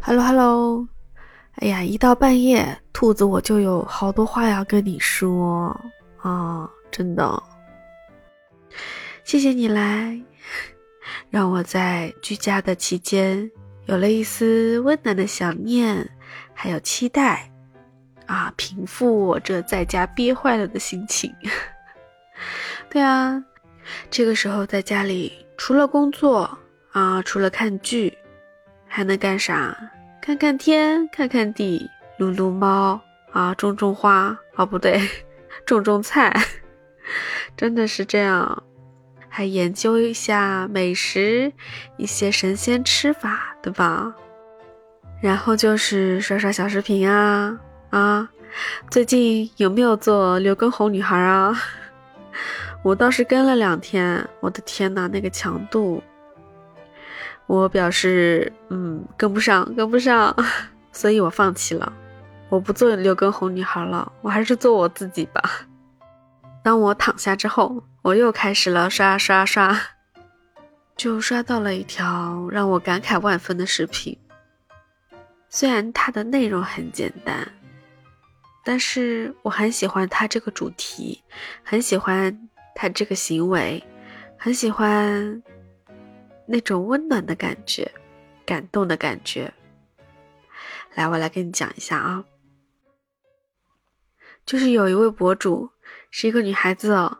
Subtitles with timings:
[0.00, 0.86] Hello，Hello，
[1.56, 5.76] 哎呀，一到半夜，兔子我就有好多话要跟你说
[6.18, 7.42] 啊，真的。
[9.24, 10.22] 谢谢你来，
[11.28, 13.50] 让我在居家的期间
[13.86, 16.08] 有了一丝温暖的想念，
[16.54, 17.50] 还有期待
[18.26, 21.34] 啊，平复我这在家憋坏了的心情。
[22.88, 23.42] 对啊，
[24.10, 26.58] 这个时候在家里，除了工作
[26.92, 28.16] 啊，除了看剧，
[28.86, 29.76] 还能干啥？
[30.20, 31.88] 看看天，看看地，
[32.18, 33.00] 撸撸猫
[33.32, 35.00] 啊，种种花啊，不对，
[35.64, 36.34] 种种菜，
[37.56, 38.62] 真的是这样。
[39.28, 41.52] 还研究一下美食，
[41.98, 44.14] 一些神仙吃法，对吧？
[45.20, 47.58] 然后就是刷刷小视频啊
[47.90, 48.28] 啊！
[48.90, 51.54] 最近有没有做刘畊宏女孩啊？
[52.86, 56.00] 我倒是跟了两天，我的天呐，那个强度！
[57.48, 60.32] 我表示，嗯，跟不上，跟不上，
[60.92, 61.92] 所以我放弃了。
[62.48, 65.42] 我不做刘畊宏女孩了，我还是做我自己吧。
[66.62, 69.76] 当我躺下之后，我又开始了刷刷刷，
[70.96, 74.16] 就刷到了一条让我感慨万分的视频。
[75.48, 77.50] 虽然它的内容很简单，
[78.64, 81.24] 但是我很喜欢它这个主题，
[81.64, 83.82] 很喜欢他这个行为，
[84.38, 85.42] 很喜欢。
[86.48, 87.90] 那种温暖的感觉，
[88.44, 89.52] 感动的感觉。
[90.94, 92.24] 来，我来跟你讲一下啊，
[94.44, 95.68] 就是有一位博主，
[96.12, 97.18] 是一个女孩子哦。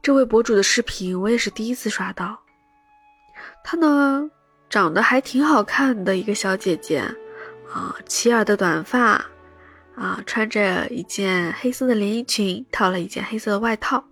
[0.00, 2.38] 这位博主的视频我也是第一次刷到。
[3.62, 4.30] 她呢，
[4.70, 7.00] 长得还挺好看的一个小姐姐
[7.70, 9.22] 啊，齐耳的短发
[9.94, 14.02] 啊，穿着一件黑色的连衣裙，套了一件黑色的外套，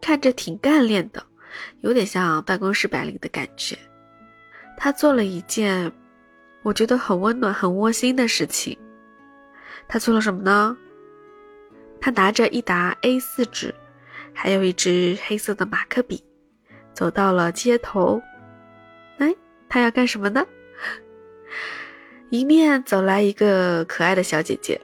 [0.00, 1.24] 看着挺干练的。
[1.80, 3.76] 有点像办公室白领的感觉。
[4.76, 5.90] 他做了一件
[6.62, 8.78] 我觉得很温暖、很窝心的事情。
[9.88, 10.76] 他做了什么呢？
[12.00, 13.74] 他拿着一沓 A4 纸，
[14.32, 16.22] 还有一支黑色的马克笔，
[16.92, 18.22] 走到了街头。
[19.16, 19.34] 哎，
[19.68, 20.46] 他要干什么呢？
[22.30, 24.80] 迎面走来一个可爱的小姐姐，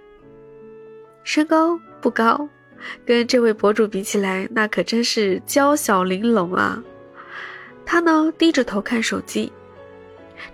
[1.22, 2.48] 身高不高。
[3.04, 6.82] 跟这位博主比起来，那可真是娇小玲珑啊！
[7.86, 9.52] 她呢低着头看手机。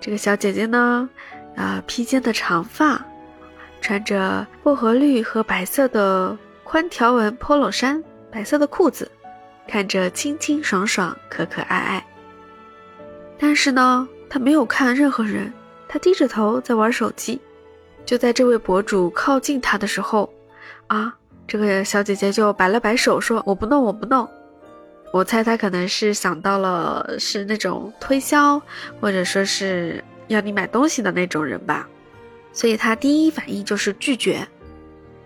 [0.01, 1.09] 这个小姐姐呢，
[1.57, 3.05] 啊披肩的长发，
[3.81, 9.11] 穿着薄荷绿和白色的宽条纹 polo 衫，白色的裤子，
[9.67, 12.07] 看着清清爽爽、可可爱爱。
[13.39, 15.53] 但是呢，她没有看任何人，
[15.89, 17.41] 她低着头在玩手机。
[18.05, 20.33] 就在这位博主靠近她的时候，
[20.89, 21.15] 啊！
[21.51, 24.31] 这个小姐姐就摆了摆手，说：“我不弄，我不弄。”
[25.13, 28.63] 我猜她可能是想到了是那种推销，
[29.01, 31.89] 或者说是要你买东西的那种人吧，
[32.53, 34.47] 所以她第一反应就是拒绝。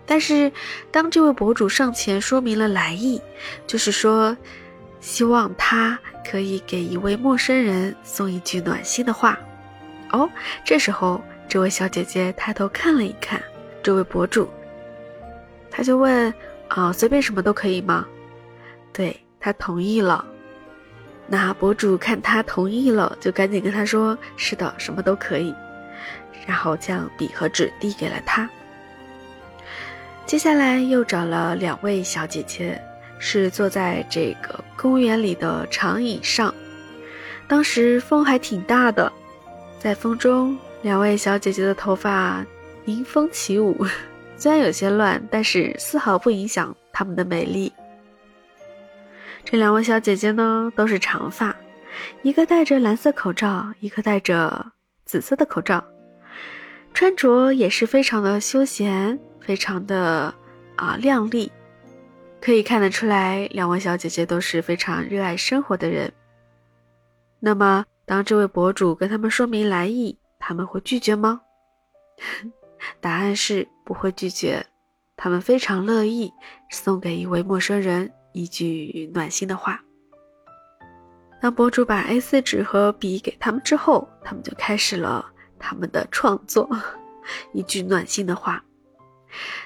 [0.07, 0.51] 但是
[0.89, 3.21] 当这位博主上前说明了来意，
[3.67, 4.35] 就是说
[4.99, 9.37] 希望他可以给一位陌生人送一句暖心的话。
[10.11, 10.27] 哦，
[10.63, 13.39] 这时候这位小姐姐抬头看了一看
[13.83, 14.49] 这位博主。
[15.75, 16.33] 他就问
[16.69, 18.07] ：“啊，随便什么都可以吗？”
[18.93, 20.25] 对他同意了。
[21.27, 25.53] 那博主看他同意了，就赶紧跟他说：“是的，什么都可以。”
[26.47, 28.49] 然后将笔和纸递给了他。
[30.25, 32.81] 接下来又找了两位小姐姐，
[33.19, 36.55] 是坐在这个公园里的长椅上。
[37.49, 39.11] 当时风还挺大的，
[39.77, 42.45] 在风中，两位小姐姐的头发
[42.85, 43.85] 迎风起舞。
[44.45, 47.73] 虽然有些乱，但是丝毫不影响她们的美丽。
[49.43, 51.55] 这两位小姐姐呢，都是长发，
[52.21, 54.71] 一个戴着蓝色口罩，一个戴着
[55.03, 55.83] 紫色的口罩，
[56.93, 60.31] 穿着也是非常的休闲，非常的
[60.75, 61.51] 啊靓丽，
[62.39, 66.13] 可以看得出来，两位小姐姐都是非常热爱生活的人。
[67.39, 71.41] 那么，当这位博主跟他们说明来意，他们会拒绝吗？
[72.99, 74.65] 答案是不会拒绝，
[75.15, 76.31] 他们非常乐意
[76.69, 79.81] 送给一位陌生人一句暖心的话。
[81.41, 85.25] 当博主把 A4 纸和笔给他们之后，他们就开始了
[85.59, 86.67] 他们的创作，
[87.53, 88.63] 一句暖心的话。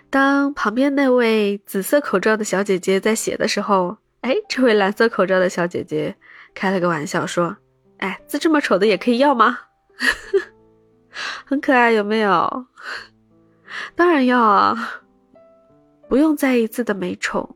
[0.09, 6.15] 当旁边那位紫色口罩的小姐姐在写的时候，哎，这位蓝色口罩的小姐姐
[6.53, 7.55] 开了个玩笑说
[7.99, 9.59] ：“哎，字这么丑的也可以要吗？”
[11.45, 12.65] 很可爱，有没有？
[13.95, 15.01] 当然要啊！
[16.07, 17.55] 不用在意字的美丑，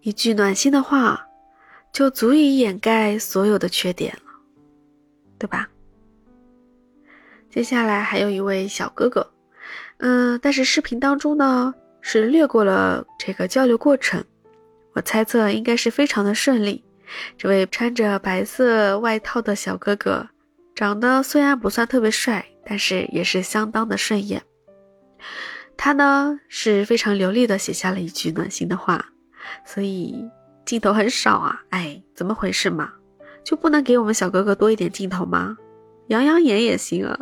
[0.00, 1.26] 一句暖心的话，
[1.92, 4.32] 就足以掩盖所有的缺点了，
[5.38, 5.68] 对吧？
[7.48, 9.32] 接下来还有一位小哥哥，
[9.98, 14.24] 嗯，但是视频当中呢是略过了这个交流过程，
[14.92, 16.84] 我猜测应该是非常的顺利。
[17.38, 20.28] 这位穿着白色外套的小哥哥，
[20.76, 24.42] 长得虽然不算特别帅，但是也是相当的顺眼。
[25.74, 29.06] 他呢是非常流利的写下了一句暖心的话，
[29.64, 30.22] 所以
[30.66, 31.62] 镜头很少啊。
[31.70, 32.92] 哎，怎么回事嘛？
[33.42, 35.56] 就不能给我们小哥哥多一点镜头吗？
[36.08, 37.18] 养养眼也行啊。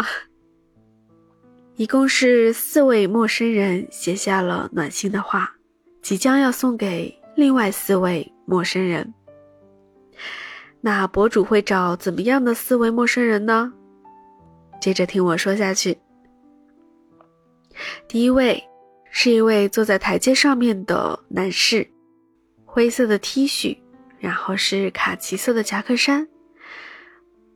[1.76, 5.54] 一共是四位陌生人写下了暖心的话，
[6.02, 9.14] 即将要送给另外四位陌生人。
[10.86, 13.72] 那博主会找怎么样的四位陌生人呢？
[14.82, 15.96] 接着听我说下去。
[18.06, 18.62] 第一位
[19.10, 21.88] 是一位坐在台阶上面的男士，
[22.66, 23.78] 灰色的 T 恤，
[24.18, 26.28] 然后是卡其色的夹克衫，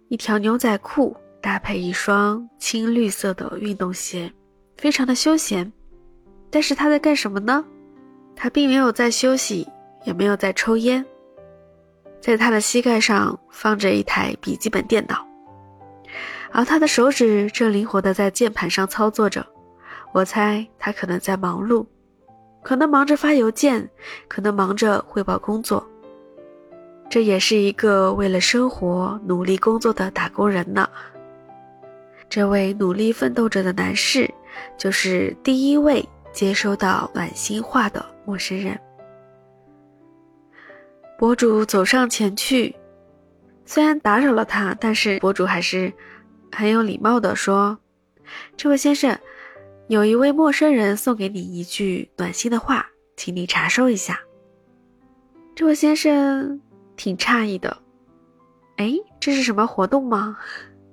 [0.09, 4.33] 一条牛仔裤搭配一双青绿色的运动鞋，
[4.79, 5.71] 非常的休闲。
[6.49, 7.63] 但是他在干什么呢？
[8.35, 9.69] 他并没有在休息，
[10.07, 11.05] 也没有在抽烟。
[12.21, 15.27] 在他的膝盖上放着一台笔记本电脑，
[16.51, 19.47] 而他的手指正灵活地在键盘上操作着。
[20.13, 21.87] 我猜他可能在忙碌，
[22.63, 23.89] 可能忙着发邮件，
[24.27, 25.87] 可能忙着汇报工作。
[27.11, 30.89] 这也是一个为了生活努力工作的打工人呢。
[32.29, 34.31] 这位努力奋斗着的男士，
[34.77, 38.79] 就是第一位接收到暖心话的陌生人。
[41.19, 42.77] 博主走上前去，
[43.65, 45.93] 虽然打扰了他，但是博主还是
[46.53, 47.77] 很有礼貌的说
[48.57, 49.19] ：“这位先生，
[49.89, 54.21] 有一位陌生人送给你一句暖心的话，请你查收一下。”
[55.57, 56.61] 这位先生
[56.97, 57.77] 挺诧异的，
[58.77, 60.39] 哎，这是什么活动吗？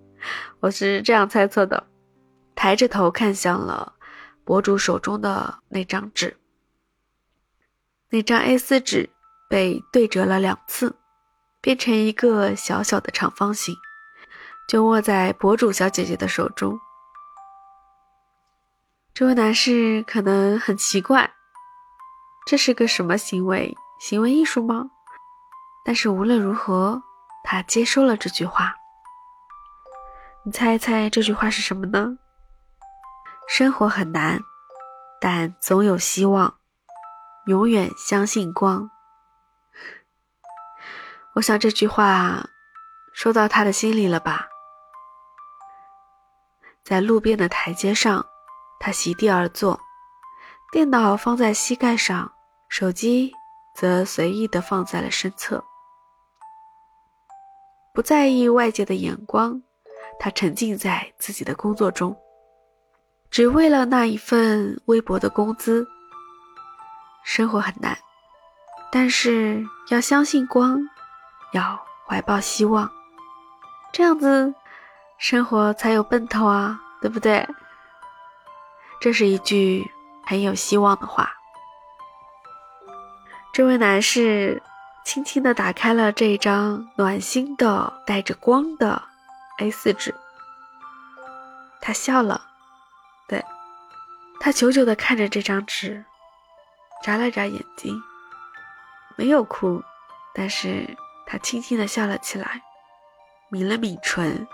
[0.59, 1.85] 我是这样猜测的，
[2.55, 3.93] 抬着头看向了
[4.43, 6.35] 博主手中的那张纸，
[8.09, 9.11] 那张 A4 纸。
[9.55, 10.93] 被对折了两次，
[11.61, 13.73] 变成一个小小的长方形，
[14.67, 16.77] 就握在博主小姐姐的手中。
[19.13, 21.31] 这位男士可能很奇怪，
[22.45, 23.73] 这是个什么行为？
[24.01, 24.89] 行为艺术吗？
[25.85, 27.01] 但是无论如何，
[27.45, 28.75] 他接收了这句话。
[30.43, 32.17] 你猜一猜这句话是什么呢？
[33.47, 34.41] 生活很难，
[35.21, 36.57] 但总有希望，
[37.45, 38.91] 永远相信光。
[41.35, 42.47] 我想这句话
[43.11, 44.47] 说到他的心里了吧？
[46.81, 48.25] 在路边的台阶上，
[48.79, 49.77] 他席地而坐，
[50.71, 52.31] 电脑放在膝盖上，
[52.69, 53.33] 手机
[53.75, 55.61] 则随意的放在了身侧，
[57.93, 59.61] 不在意外界的眼光，
[60.17, 62.15] 他沉浸在自己的工作中，
[63.29, 65.85] 只为了那一份微薄的工资。
[67.25, 67.97] 生活很难，
[68.89, 70.79] 但是要相信光。
[71.55, 72.91] 要怀抱希望，
[73.93, 74.53] 这样子
[75.17, 77.47] 生活才有奔头啊，对不对？
[78.99, 79.89] 这是一句
[80.25, 81.31] 很有希望的话。
[83.53, 84.61] 这位男士
[85.05, 89.01] 轻轻地打开了这一张暖心的、带着光的
[89.59, 90.13] A4 纸，
[91.79, 92.41] 他笑了，
[93.29, 93.41] 对
[94.41, 96.03] 他久久地看着这张纸，
[97.01, 98.03] 眨了眨眼睛，
[99.15, 99.81] 没有哭，
[100.33, 100.97] 但是。
[101.35, 102.61] 他轻轻地笑了起来，
[103.49, 104.47] 抿了抿唇。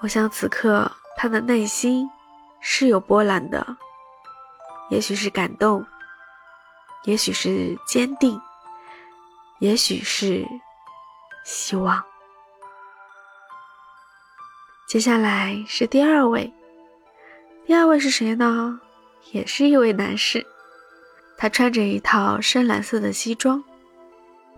[0.00, 2.06] 我想此刻他的内心
[2.60, 3.66] 是有波澜的，
[4.90, 5.82] 也许是感动，
[7.04, 8.38] 也许是坚定，
[9.60, 10.46] 也许是
[11.42, 12.04] 希望。
[14.86, 16.52] 接下来是第二位，
[17.64, 18.78] 第二位是谁呢？
[19.30, 20.46] 也是一位男士，
[21.38, 23.64] 他穿着一套深蓝色的西装。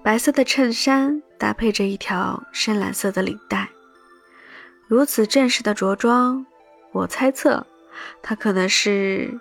[0.05, 3.71] 白色的衬衫搭配着一条深蓝色的领带，
[4.87, 6.45] 如此正式的着装，
[6.93, 7.67] 我猜测
[8.23, 9.41] 他可能是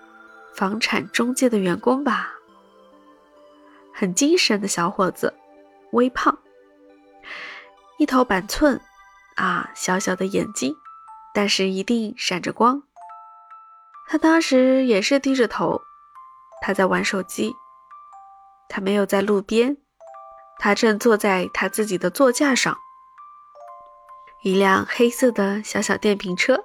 [0.56, 2.36] 房产中介的员工吧。
[3.94, 5.34] 很精神的小伙子，
[5.92, 6.40] 微胖，
[8.00, 8.80] 一头板寸，
[9.36, 10.74] 啊，小小的眼睛，
[11.34, 12.82] 但是一定闪着光。
[14.08, 15.82] 他当时也是低着头，
[16.62, 17.54] 他在玩手机，
[18.70, 19.76] 他没有在路边。
[20.60, 22.78] 他正坐在他自己的座驾上，
[24.44, 26.64] 一辆黑色的小小电瓶车。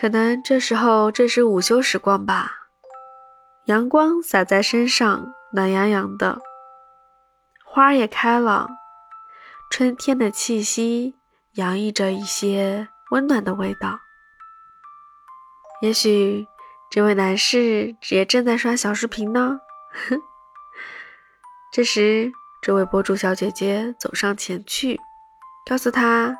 [0.00, 2.50] 可能这时候正是午休时光吧，
[3.66, 6.40] 阳光洒在身上，暖洋洋的，
[7.64, 8.68] 花也开了，
[9.70, 11.14] 春天的气息
[11.52, 14.00] 洋溢着一些温暖的味道。
[15.82, 16.46] 也许
[16.90, 19.60] 这位男士也正在刷小视频呢。
[21.72, 25.00] 这时，这位博主小姐姐走上前去，
[25.64, 26.36] 告诉他：“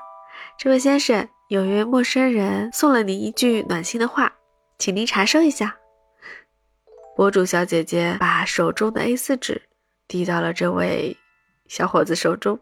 [0.61, 4.31] 这位先生，有一位陌生人送了您一句暖心的话，
[4.79, 5.75] 请您查收一下。”
[7.17, 9.63] 博主小姐姐把手中的 A4 纸
[10.07, 11.17] 递到了这位
[11.67, 12.61] 小伙子手中。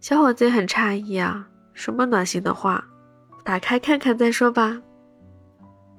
[0.00, 2.82] 小伙子也很诧异啊，什么暖心的话？
[3.44, 4.80] 打开看看再说吧。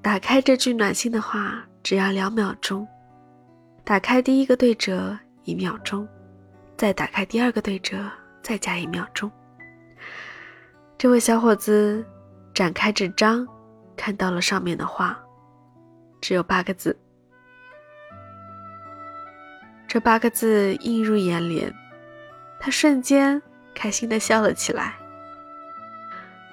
[0.01, 2.87] 打开这句暖心的话只要两秒钟。
[3.83, 5.17] 打开第一个对折
[5.47, 6.05] 一秒钟，
[6.75, 7.97] 再打开第二个对折
[8.43, 9.31] 再加一秒钟。
[10.97, 12.05] 这位小伙子
[12.53, 13.47] 展开纸张，
[13.95, 15.17] 看到了上面的话，
[16.19, 16.99] 只有八个字。
[19.87, 21.73] 这八个字映入眼帘，
[22.59, 23.41] 他瞬间
[23.73, 24.95] 开心的笑了起来。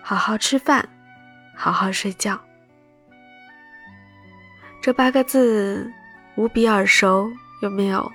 [0.02, 0.88] 好好吃饭，
[1.56, 2.40] 好好睡觉。
[4.80, 5.90] 这八个字
[6.36, 7.28] 无比耳熟，
[7.60, 8.12] 有没有？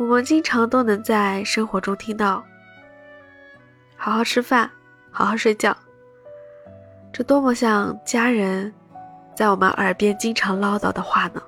[0.00, 2.42] 我们经常都能在生活中听到。
[3.98, 4.70] 好好吃饭，
[5.10, 5.76] 好好睡觉。
[7.12, 8.72] 这多么像家人
[9.34, 11.42] 在我们耳边经常唠叨的话呢？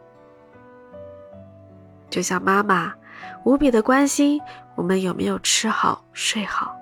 [2.10, 2.92] 就像妈妈
[3.44, 4.38] 无比的关心
[4.74, 6.76] 我们有没有吃好睡好，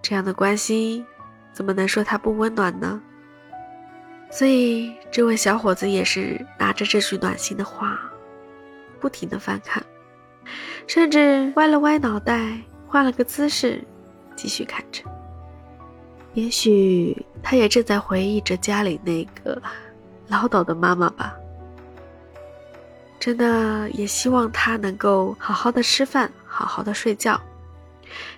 [0.00, 1.04] 这样的关心
[1.52, 2.98] 怎么能说它不温暖呢？
[4.30, 8.00] 所以这位小伙子也是拿着这句暖心的话，
[8.98, 9.84] 不停的翻看，
[10.86, 13.82] 甚至歪了歪脑袋，换了个姿势，
[14.36, 15.02] 继续看着。
[16.34, 19.60] 也许他也正在回忆着家里那个
[20.28, 21.36] 唠叨的妈妈吧。
[23.20, 27.40] 真的也希望他能够好好的吃饭，好好的睡觉，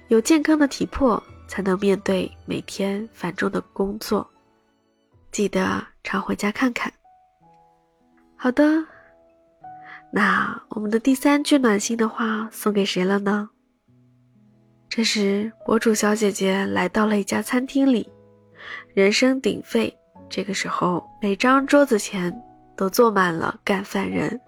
[0.08, 4.28] 有健康的体魄，才能面对每天繁重的工作。
[5.32, 6.92] 记得常回家看看。
[8.36, 8.84] 好的，
[10.16, 13.50] 那我们的第三句暖心的话送给谁了呢？
[14.88, 18.08] 这时，博主小姐姐来到了一家餐厅里，
[18.94, 19.92] 人声鼎沸。
[20.30, 22.32] 这个时候，每张桌子前
[22.76, 24.40] 都坐满了干饭人。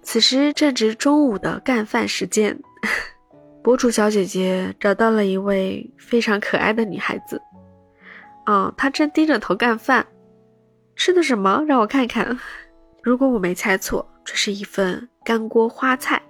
[0.00, 2.58] 此时正值中午的干饭时间，
[3.62, 7.38] 博主小姐姐找到了一位非常可爱的女孩子。
[8.46, 10.06] 哦，她正低着头干饭，
[10.96, 11.62] 吃的什么？
[11.68, 12.38] 让我看看。
[13.08, 16.20] 如果我没猜错，这是一份干锅花菜。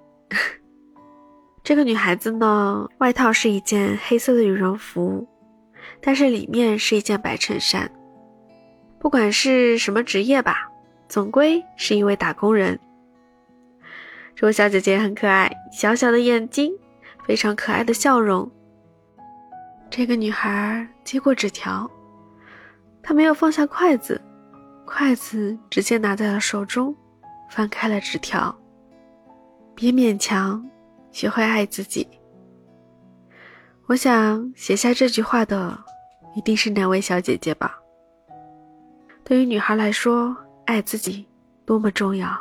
[1.65, 5.27] 这个女孩子呢，外套是一件黑色的羽绒服，
[6.01, 7.91] 但是里面是一件白衬衫。
[9.01, 10.71] 不管是什么职业吧，
[11.09, 12.79] 总归是一位打工人。
[14.37, 16.73] 这位小姐姐很可爱，小小的眼睛，
[17.25, 18.49] 非常可爱的笑容。
[19.91, 21.91] 这个女孩接过纸条，
[23.03, 24.21] 她没有放下筷子，
[24.89, 26.97] 筷子直接拿在了手中，
[27.51, 28.57] 翻开了纸条。
[29.75, 30.67] 别勉强，
[31.13, 32.09] 学会爱自己。
[33.87, 35.79] 我想写下这句话的
[36.35, 37.79] 一定是哪位小姐姐吧？
[39.25, 41.27] 对于女孩来说，爱自己
[41.67, 42.35] 多么重要。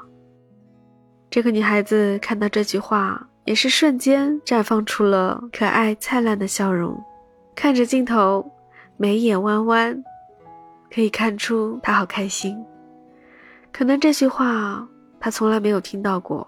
[1.30, 6.98] 这个女孩子看到这句话，也是瞬间绽放出了可爱灿烂的笑容，
[7.54, 8.50] 看着镜头，
[8.96, 10.02] 眉眼弯弯，
[10.94, 12.64] 可以看出他好开心。
[13.72, 14.88] 可能这句话
[15.20, 16.48] 他从来没有听到过，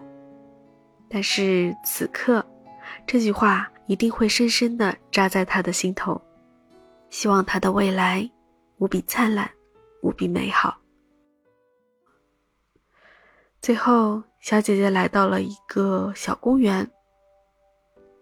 [1.09, 2.45] 但是此刻，
[3.05, 6.19] 这句话一定会深深的扎在他的心头。
[7.09, 8.29] 希望他的未来
[8.77, 9.49] 无比灿烂，
[10.01, 10.77] 无比美好。
[13.61, 14.21] 最后。
[14.41, 16.89] 小姐姐来到了一个小公园，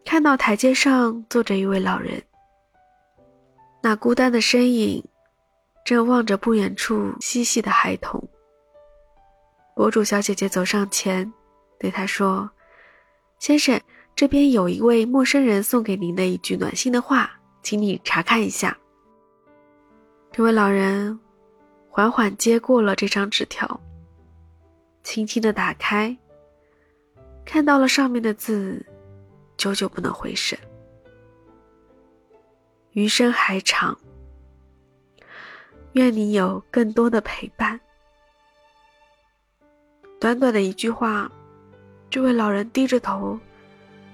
[0.03, 2.23] 看到台阶上坐着一位老人，
[3.83, 5.05] 那孤单的身影
[5.87, 8.21] 正望着不远处嬉戏的孩童。
[9.73, 11.31] 博主小姐姐走上前，
[11.79, 12.51] 对他说
[13.39, 13.79] ：“先生，
[14.13, 17.31] 这边有一位陌生人送给您的一句暖心的话，
[17.63, 18.77] 请你查看一下。”
[20.29, 21.17] 这位老人
[21.89, 23.79] 缓缓接过了这张纸条。
[25.03, 26.13] 轻轻的打开，
[27.45, 28.85] 看到了上面的字，
[29.55, 30.59] 久久不能回神。
[32.91, 33.97] 余生还长，
[35.97, 37.79] 愿你有更多的陪伴。
[40.19, 41.31] 短短的一句话，
[42.07, 43.39] 这位老人低着头，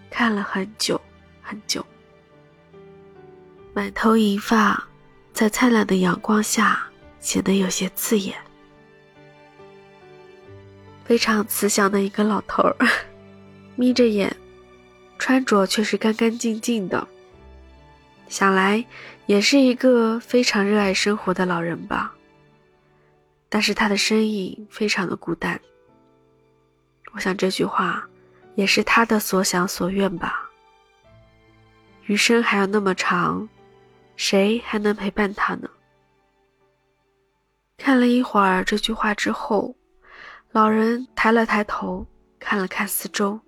[0.09, 0.99] 看了很久
[1.41, 1.85] 很久，
[3.73, 4.81] 满头银发，
[5.33, 6.87] 在灿烂的阳光下
[7.19, 8.33] 显得有些刺眼。
[11.03, 12.77] 非常慈祥的一个老头儿，
[13.75, 14.33] 眯着眼，
[15.19, 17.05] 穿着却是干干净净的，
[18.29, 18.85] 想来
[19.25, 22.13] 也是一个非常热爱生活的老人吧。
[23.49, 25.59] 但是他的身影非常的孤单。
[27.13, 28.07] 我想这句话
[28.55, 30.49] 也是他的所想所愿吧。
[32.07, 33.47] 余生还有那么长，
[34.15, 35.69] 谁还能陪伴他呢？
[37.77, 39.75] 看了一会儿这句话之后，
[40.51, 42.05] 老人抬了抬头，
[42.39, 43.39] 看了看四周，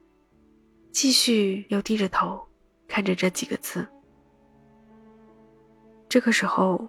[0.91, 2.47] 继续又低着头
[2.87, 3.87] 看着这几个字。
[6.07, 6.87] 这个时候，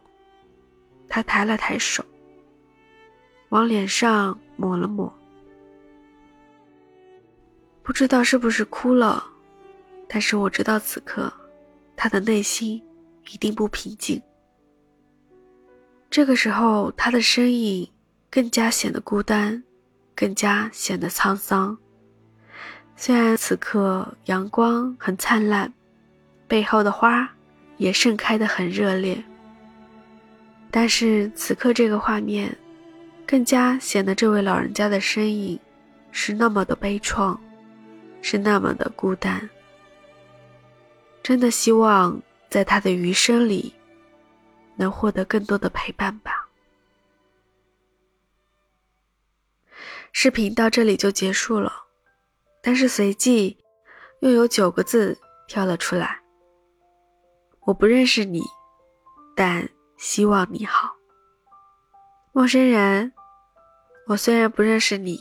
[1.08, 2.04] 他抬了抬手。
[3.50, 5.12] 往脸上抹了抹，
[7.82, 9.24] 不知道是不是哭了，
[10.08, 11.32] 但是我知道此刻
[11.94, 12.82] 他的内心
[13.32, 14.20] 一定不平静。
[16.10, 17.88] 这个时候，他的身影
[18.28, 19.62] 更加显得孤单，
[20.14, 21.78] 更加显得沧桑。
[22.96, 25.72] 虽然此刻阳光很灿烂，
[26.48, 27.32] 背后的花
[27.76, 29.22] 也盛开的很热烈，
[30.70, 32.56] 但是此刻这个画面。
[33.28, 35.58] 更加显得这位老人家的身影
[36.12, 37.36] 是那么的悲怆，
[38.22, 39.50] 是那么的孤单。
[41.24, 43.74] 真的希望在他的余生里
[44.76, 46.48] 能获得更多的陪伴吧。
[50.12, 51.72] 视频到这里就结束了，
[52.62, 53.58] 但是随即
[54.20, 55.18] 又有九个字
[55.48, 56.20] 跳了出来
[57.66, 58.40] ：“我不认识你，
[59.34, 59.68] 但
[59.98, 60.94] 希望你好。”
[62.32, 63.12] 陌生人。
[64.08, 65.18] 我虽然不认识你，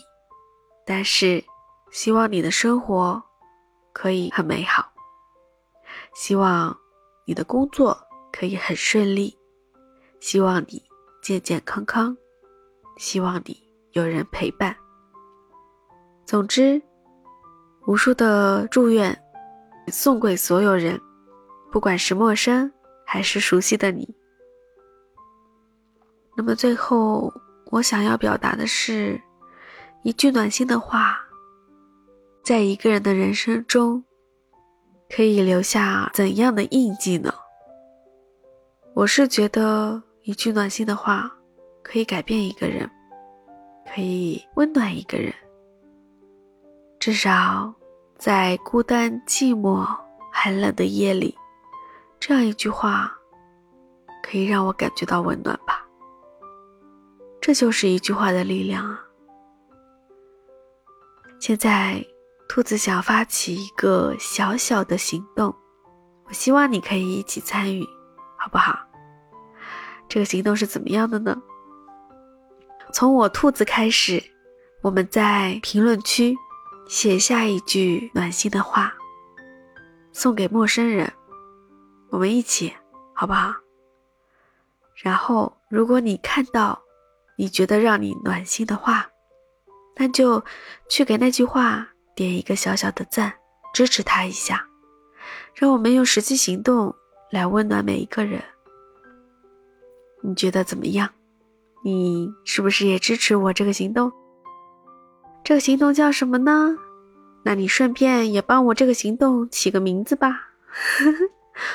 [0.85, 1.43] 但是
[1.89, 3.19] 希望你的生活
[3.91, 4.93] 可以很美好，
[6.13, 6.77] 希望
[7.25, 7.97] 你的工作
[8.31, 9.35] 可以很顺利，
[10.19, 10.83] 希望你
[11.23, 12.15] 健健康康，
[12.97, 13.57] 希望你
[13.93, 14.77] 有人陪伴。
[16.27, 16.79] 总之，
[17.87, 19.19] 无数的祝愿
[19.87, 21.01] 送给所有人，
[21.75, 22.71] 不管是陌生
[23.05, 24.15] 还是熟悉的你。
[26.37, 27.29] 那么最后。
[27.71, 29.19] 我想要表达的是，
[30.03, 31.17] 一句暖心的话，
[32.43, 34.01] 在一个人的人生中，
[35.09, 37.33] 可以留下怎样的印记呢？
[38.93, 41.29] 我是觉得，一句暖心的话，
[41.83, 42.89] 可以改变一个人，
[43.93, 45.33] 可以温暖一个人。
[46.99, 47.73] 至少，
[48.17, 49.85] 在孤单、寂寞、
[50.31, 51.35] 寒冷的夜里，
[52.27, 53.15] 这样一句话，
[54.23, 55.85] 可以让我感觉到温暖吧。
[57.39, 58.99] 这就是一句话的力量啊！
[61.39, 62.03] 现在，
[62.49, 65.55] 兔子想发起一个小小的行动，
[66.25, 67.87] 我希望你可以一起参与，
[68.39, 68.75] 好不好？
[70.09, 71.39] 这个行动是怎么样的呢？
[72.91, 74.19] 从我兔子开始，
[74.81, 76.35] 我们在评论区
[76.87, 78.91] 写下一句暖心的话，
[80.11, 81.13] 送给陌生人，
[82.09, 82.73] 我们一起，
[83.13, 83.53] 好不好？
[84.95, 86.81] 然后，如果你看到，
[87.37, 89.09] 你觉得让你暖心的话，
[89.97, 90.43] 那就
[90.89, 93.33] 去给那句话点一个小小的赞，
[93.73, 94.65] 支持他一下。
[95.53, 96.93] 让我们用实际行动
[97.31, 98.41] 来温暖每一个人。
[100.21, 101.09] 你觉得怎么样？
[101.83, 104.11] 你是不是也支持我这个行动？
[105.43, 106.77] 这个行动叫什么呢？
[107.43, 110.49] 那你顺便也帮我这个行动起个名字吧，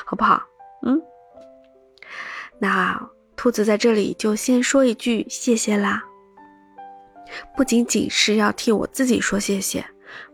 [0.05, 0.43] 好不好？
[0.83, 1.01] 嗯，
[2.59, 3.09] 那。
[3.37, 6.03] 兔子在这里就先说一句谢谢啦。
[7.57, 9.83] 不仅仅是要替我自己说谢谢，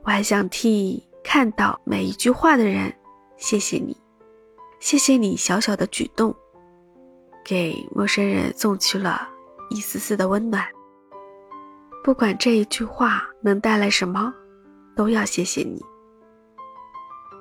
[0.03, 2.93] 我还想替看到每一句话的人
[3.37, 3.95] 谢谢你，
[4.81, 6.35] 谢谢你小小的举动，
[7.45, 9.25] 给陌生人送去了
[9.69, 10.67] 一丝丝的温暖。
[12.03, 14.33] 不管这一句话能带来什么，
[14.97, 15.81] 都要谢谢你。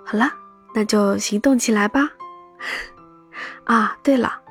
[0.04, 0.30] 好了，
[0.76, 2.06] 那就行动起来吧。
[3.64, 4.42] 啊，对了。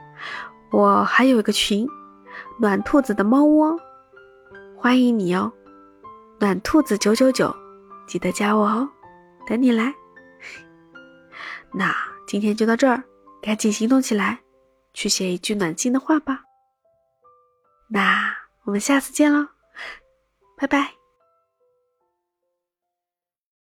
[0.72, 1.88] 我还有一个群，
[2.60, 3.80] 暖兔子的猫窝，
[4.76, 5.54] 欢迎你哦，
[6.40, 7.56] 暖兔子九九九，
[8.08, 8.90] 记得加我哦，
[9.46, 9.94] 等你来。
[11.72, 13.04] 那今天就到这儿，
[13.40, 14.40] 赶紧行动起来，
[14.96, 16.42] 去写一句暖心的话吧。
[17.88, 19.48] 那我们下次见喽，
[20.58, 21.05] 拜拜。